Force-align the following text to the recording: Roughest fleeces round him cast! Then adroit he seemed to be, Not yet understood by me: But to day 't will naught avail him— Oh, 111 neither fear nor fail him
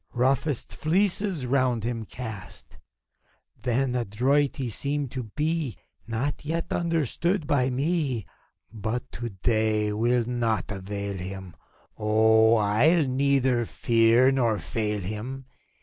Roughest 0.15 0.75
fleeces 0.75 1.45
round 1.45 1.83
him 1.83 2.05
cast! 2.05 2.79
Then 3.61 3.93
adroit 3.93 4.55
he 4.55 4.67
seemed 4.67 5.11
to 5.11 5.25
be, 5.35 5.77
Not 6.07 6.43
yet 6.43 6.73
understood 6.73 7.45
by 7.45 7.69
me: 7.69 8.25
But 8.73 9.11
to 9.11 9.29
day 9.29 9.89
't 9.91 9.97
will 9.99 10.25
naught 10.25 10.71
avail 10.71 11.17
him— 11.17 11.55
Oh, 11.99 12.53
111 12.53 13.15
neither 13.15 13.65
fear 13.67 14.31
nor 14.31 14.57
fail 14.57 15.01
him 15.01 15.45